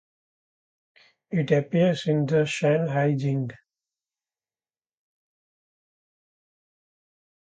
It 1.29 1.51
appears 1.51 2.07
in 2.07 2.25
the 2.25 2.37
Shanhaijing. 2.45 3.51